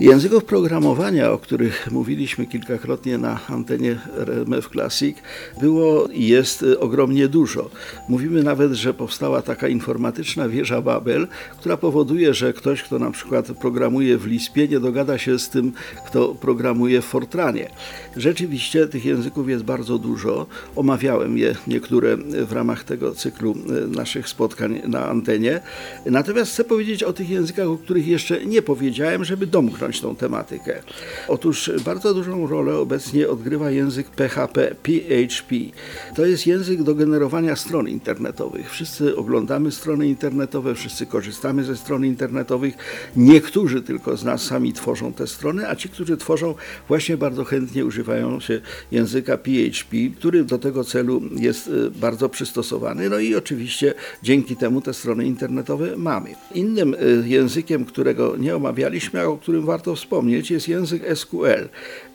Języków 0.00 0.44
programowania, 0.44 1.32
o 1.32 1.38
których 1.38 1.90
mówiliśmy 1.90 2.46
kilkakrotnie 2.46 3.18
na 3.18 3.40
antenie 3.48 3.98
RMF 4.16 4.68
Classic, 4.68 5.16
było 5.60 6.06
i 6.06 6.26
jest 6.26 6.64
ogromnie 6.80 7.28
dużo. 7.28 7.70
Mówimy 8.08 8.42
nawet, 8.42 8.72
że 8.72 8.94
powstała 8.94 9.42
taka 9.42 9.68
informatyczna 9.68 10.48
wieża 10.48 10.80
Babel, 10.80 11.28
która 11.58 11.76
powoduje, 11.76 12.34
że 12.34 12.52
ktoś, 12.52 12.82
kto 12.82 12.98
na 12.98 13.10
przykład 13.10 13.46
programuje 13.46 14.18
w 14.18 14.26
Lispie, 14.26 14.68
nie 14.68 14.80
dogada 14.80 15.18
się 15.18 15.38
z 15.38 15.48
tym, 15.48 15.72
kto 16.06 16.28
programuje 16.34 17.02
w 17.02 17.04
Fortranie. 17.04 17.70
Rzeczywiście 18.16 18.86
tych 18.86 19.04
języków 19.04 19.48
jest 19.48 19.64
bardzo 19.64 19.98
dużo. 19.98 20.46
Omawiałem 20.76 21.38
je 21.38 21.54
niektóre 21.66 22.16
w 22.46 22.52
ramach 22.52 22.84
tego 22.84 23.14
cyklu 23.14 23.54
y, 23.84 23.88
naszych 23.88 24.28
spotkań 24.28 24.82
na 24.86 25.06
antenie. 25.06 25.60
Natomiast 26.06 26.52
chcę 26.52 26.64
powiedzieć 26.64 27.02
o 27.02 27.12
tych 27.12 27.30
językach, 27.30 27.68
o 27.68 27.78
których 27.78 28.06
jeszcze 28.06 28.46
nie 28.46 28.62
powiedziałem, 28.62 29.24
żeby 29.24 29.46
domknąć 29.46 29.83
tą 29.92 30.16
tematykę. 30.16 30.82
Otóż 31.28 31.70
bardzo 31.84 32.14
dużą 32.14 32.46
rolę 32.46 32.78
obecnie 32.78 33.28
odgrywa 33.28 33.70
język 33.70 34.10
PHP, 34.10 34.74
PHP. 34.82 35.54
To 36.16 36.26
jest 36.26 36.46
język 36.46 36.82
do 36.82 36.94
generowania 36.94 37.56
stron 37.56 37.88
internetowych. 37.88 38.70
Wszyscy 38.70 39.16
oglądamy 39.16 39.72
strony 39.72 40.06
internetowe, 40.06 40.74
wszyscy 40.74 41.06
korzystamy 41.06 41.64
ze 41.64 41.76
stron 41.76 42.04
internetowych. 42.04 42.74
Niektórzy 43.16 43.82
tylko 43.82 44.16
z 44.16 44.24
nas 44.24 44.42
sami 44.42 44.72
tworzą 44.72 45.12
te 45.12 45.26
strony, 45.26 45.68
a 45.68 45.76
ci, 45.76 45.88
którzy 45.88 46.16
tworzą, 46.16 46.54
właśnie 46.88 47.16
bardzo 47.16 47.44
chętnie 47.44 47.84
używają 47.84 48.40
się 48.40 48.60
języka 48.92 49.38
PHP, 49.38 49.96
który 50.16 50.44
do 50.44 50.58
tego 50.58 50.84
celu 50.84 51.22
jest 51.36 51.68
y, 51.68 51.90
bardzo 51.90 52.28
przystosowany. 52.28 53.10
No 53.10 53.18
i 53.18 53.34
oczywiście 53.34 53.94
dzięki 54.22 54.56
temu 54.56 54.80
te 54.80 54.94
strony 54.94 55.24
internetowe 55.24 55.96
mamy. 55.96 56.34
Innym 56.54 56.94
y, 56.94 57.28
językiem, 57.28 57.84
którego 57.84 58.36
nie 58.36 58.56
omawialiśmy, 58.56 59.20
a 59.20 59.24
o 59.24 59.36
którym 59.36 59.66
warto 59.74 59.94
wspomnieć, 59.94 60.50
jest 60.50 60.68
język 60.68 61.02
SQL. 61.14 61.68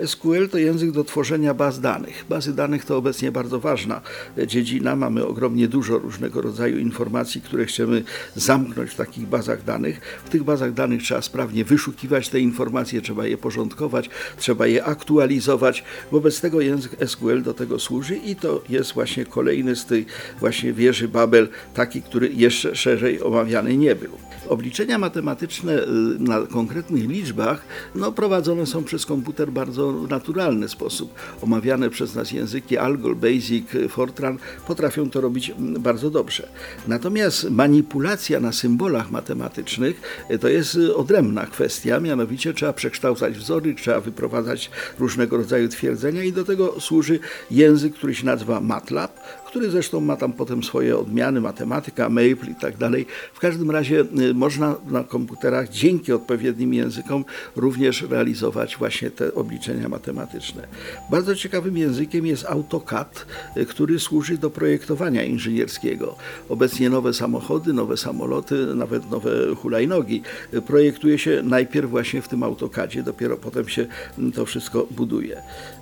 SQL 0.05 0.49
to 0.49 0.57
język 0.57 0.91
do 0.91 1.03
tworzenia 1.03 1.53
baz 1.53 1.79
danych. 1.79 2.25
Bazy 2.29 2.53
danych 2.53 2.85
to 2.85 2.97
obecnie 2.97 3.31
bardzo 3.31 3.59
ważna 3.59 4.01
dziedzina. 4.47 4.95
Mamy 4.95 5.25
ogromnie 5.25 5.67
dużo 5.67 5.97
różnego 5.97 6.41
rodzaju 6.41 6.77
informacji, 6.77 7.41
które 7.41 7.65
chcemy 7.65 8.03
zamknąć 8.35 8.91
w 8.91 8.95
takich 8.95 9.27
bazach 9.27 9.63
danych. 9.63 10.01
W 10.25 10.29
tych 10.29 10.43
bazach 10.43 10.73
danych 10.73 11.03
trzeba 11.03 11.21
sprawnie 11.21 11.65
wyszukiwać 11.65 12.29
te 12.29 12.39
informacje, 12.39 13.01
trzeba 13.01 13.27
je 13.27 13.37
porządkować, 13.37 14.09
trzeba 14.37 14.67
je 14.67 14.85
aktualizować. 14.85 15.83
Wobec 16.11 16.41
tego 16.41 16.61
język 16.61 16.95
SQL 17.05 17.41
do 17.43 17.53
tego 17.53 17.79
służy 17.79 18.15
i 18.15 18.35
to 18.35 18.63
jest 18.69 18.93
właśnie 18.93 19.25
kolejny 19.25 19.75
z 19.75 19.85
tej 19.85 20.05
właśnie 20.39 20.73
wieży 20.73 21.07
Babel, 21.07 21.47
taki, 21.73 22.01
który 22.01 22.29
jeszcze 22.33 22.75
szerzej 22.75 23.21
omawiany 23.21 23.77
nie 23.77 23.95
był. 23.95 24.29
Obliczenia 24.49 24.97
matematyczne 24.97 25.73
y, 25.83 25.87
na 26.19 26.41
konkretnych 26.41 27.09
liczbach 27.09 27.48
no, 27.95 28.11
prowadzone 28.11 28.65
są 28.65 28.83
przez 28.83 29.05
komputer 29.05 29.51
bardzo 29.51 29.91
naturalny 30.09 30.69
sposób. 30.69 31.13
Omawiane 31.41 31.89
przez 31.89 32.15
nas 32.15 32.31
języki 32.31 32.77
Algol, 32.77 33.15
Basic, 33.15 33.65
Fortran 33.89 34.37
potrafią 34.67 35.09
to 35.09 35.21
robić 35.21 35.49
mm, 35.49 35.81
bardzo 35.81 36.09
dobrze. 36.09 36.49
Natomiast 36.87 37.49
manipulacja 37.49 38.39
na 38.39 38.51
symbolach 38.51 39.11
matematycznych 39.11 40.01
y, 40.31 40.39
to 40.39 40.47
jest 40.47 40.75
y, 40.75 40.95
odrębna 40.95 41.45
kwestia, 41.45 41.99
mianowicie 41.99 42.53
trzeba 42.53 42.73
przekształcać 42.73 43.37
wzory, 43.37 43.75
trzeba 43.75 43.99
wyprowadzać 43.99 44.71
różnego 44.99 45.37
rodzaju 45.37 45.67
twierdzenia 45.67 46.23
i 46.23 46.33
do 46.33 46.45
tego 46.45 46.79
służy 46.79 47.19
język, 47.51 47.93
który 47.93 48.15
się 48.15 48.25
nazywa 48.25 48.61
MATLAB, 48.61 49.19
który 49.49 49.71
zresztą 49.71 50.01
ma 50.01 50.15
tam 50.15 50.33
potem 50.33 50.63
swoje 50.63 50.97
odmiany, 50.97 51.41
matematyka, 51.41 52.09
Maple 52.09 52.51
i 52.51 52.55
tak 52.61 52.77
dalej. 52.77 53.05
W 53.33 53.39
każdym 53.39 53.71
razie 53.71 54.05
y, 54.19 54.33
można 54.33 54.75
na 54.87 55.03
komputerach 55.03 55.69
dzięki 55.69 56.13
odpowiednim 56.13 56.73
językom 56.73 57.25
również 57.55 58.01
realizować 58.01 58.77
właśnie 58.77 59.11
te 59.11 59.33
obliczenia 59.33 59.89
matematyczne. 59.89 60.67
Bardzo 61.11 61.35
ciekawym 61.35 61.77
językiem 61.77 62.25
jest 62.25 62.45
AutoCAD, 62.45 63.25
y, 63.57 63.65
który 63.65 63.99
służy 63.99 64.37
do 64.37 64.49
projektowania 64.49 65.23
inżynierskiego. 65.23 66.15
Obecnie 66.49 66.89
nowe 66.89 67.13
samochody, 67.13 67.73
nowe 67.73 67.97
samoloty, 67.97 68.55
nawet 68.75 69.11
nowe 69.11 69.55
hulajnogi 69.55 70.21
y, 70.53 70.61
projektuje 70.61 71.17
się 71.17 71.41
najpierw 71.43 71.89
właśnie 71.89 72.21
w 72.21 72.27
tym 72.27 72.43
AutoCADzie, 72.43 73.03
dopiero 73.03 73.37
potem 73.37 73.69
się 73.69 73.87
mm, 74.17 74.31
to 74.31 74.45
wszystko 74.45 74.87
buduje. 74.91 75.41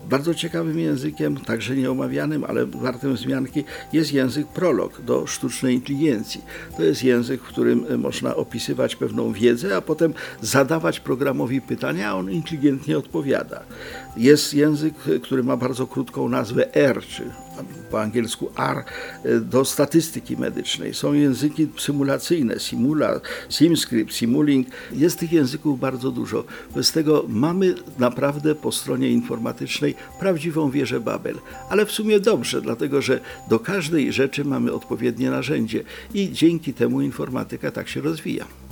Bardzo 0.09 0.33
ciekawym 0.33 0.79
językiem, 0.79 1.37
także 1.37 1.75
nieomawianym, 1.75 2.43
ale 2.43 2.65
wartym 2.65 3.17
jest 3.93 4.13
język 4.13 4.47
prolog 4.47 5.01
do 5.01 5.27
sztucznej 5.27 5.75
inteligencji. 5.75 6.41
To 6.77 6.83
jest 6.83 7.03
język, 7.03 7.41
w 7.41 7.47
którym 7.47 7.85
e, 7.89 7.97
można 7.97 8.35
opisywać 8.35 8.95
pewną 8.95 9.33
wiedzę, 9.33 9.75
a 9.75 9.81
potem 9.81 10.13
zadawać 10.41 10.99
programowi 10.99 11.61
pytania, 11.61 12.09
a 12.09 12.13
on 12.13 12.31
inteligentnie 12.31 12.97
odpowiada. 12.97 13.63
Jest 14.17 14.53
język, 14.53 14.93
e, 15.15 15.19
który 15.19 15.43
ma 15.43 15.57
bardzo 15.57 15.87
krótką 15.87 16.29
nazwę 16.29 16.75
R, 16.75 17.01
czy 17.07 17.23
po 17.91 18.01
angielsku 18.01 18.51
R, 18.57 18.83
e, 19.23 19.39
do 19.39 19.65
statystyki 19.65 20.37
medycznej. 20.37 20.93
Są 20.93 21.13
języki 21.13 21.67
symulacyjne, 21.77 22.59
Simula, 22.59 23.21
SimScript, 23.49 24.13
Simulink. 24.13 24.67
Jest 24.91 25.19
tych 25.19 25.31
języków 25.31 25.79
bardzo 25.79 26.11
dużo. 26.11 26.43
Bez 26.75 26.91
tego 26.91 27.25
mamy 27.27 27.75
naprawdę 27.99 28.55
po 28.55 28.71
stronie 28.71 29.09
informatycznej 29.09 29.95
prawdziwą 30.19 30.71
wieżę 30.71 30.99
Babel. 30.99 31.35
Ale 31.69 31.85
w 31.85 31.91
sumie 31.91 32.19
dobrze, 32.19 32.61
dlatego 32.61 33.01
że 33.01 33.19
do 33.49 33.59
każdej 33.59 34.13
rzeczy 34.13 34.45
mamy 34.45 34.73
odpowiednie 34.73 35.31
narzędzie 35.31 35.83
i 36.13 36.31
dzięki 36.31 36.73
temu 36.73 37.01
informatyka 37.01 37.71
tak 37.71 37.89
się 37.89 38.01
rozwija. 38.01 38.66